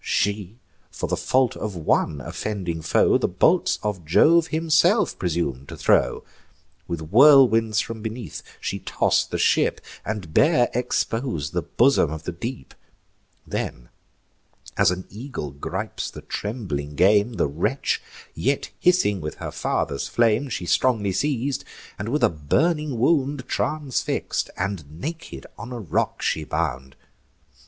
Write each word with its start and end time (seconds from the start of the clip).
She, 0.03 0.57
for 0.89 1.07
the 1.07 1.15
fault 1.15 1.55
of 1.55 1.75
one 1.75 2.21
offending 2.21 2.81
foe, 2.81 3.19
The 3.19 3.27
bolts 3.27 3.77
of 3.83 4.03
Jove 4.03 4.47
himself 4.47 5.15
presum'd 5.19 5.69
to 5.69 5.77
throw: 5.77 6.23
With 6.87 7.11
whirlwinds 7.11 7.81
from 7.81 8.01
beneath 8.01 8.41
she 8.59 8.79
toss'd 8.79 9.29
the 9.29 9.37
ship, 9.37 9.79
And 10.03 10.33
bare 10.33 10.71
expos'd 10.73 11.53
the 11.53 11.61
bosom 11.61 12.11
of 12.11 12.23
the 12.23 12.31
deep; 12.31 12.73
Then, 13.45 13.89
as 14.75 14.89
an 14.89 15.05
eagle 15.11 15.51
gripes 15.51 16.09
the 16.09 16.21
trembling 16.23 16.95
game, 16.95 17.33
The 17.33 17.45
wretch, 17.45 18.01
yet 18.33 18.71
hissing 18.79 19.21
with 19.21 19.35
her 19.35 19.51
father's 19.51 20.07
flame, 20.07 20.49
She 20.49 20.65
strongly 20.65 21.11
seiz'd, 21.11 21.63
and 21.99 22.09
with 22.09 22.23
a 22.23 22.29
burning 22.29 22.97
wound 22.97 23.47
Transfix'd, 23.47 24.49
and 24.57 24.99
naked, 24.99 25.45
on 25.59 25.71
a 25.71 25.79
rock 25.79 26.23
she 26.23 26.43
bound. 26.43 26.95